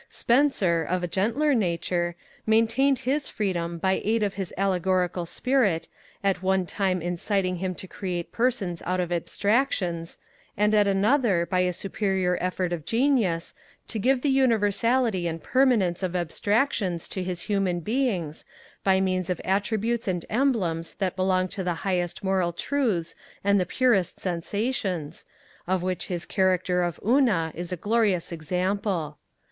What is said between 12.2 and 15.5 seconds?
effort of genius, to give the universality and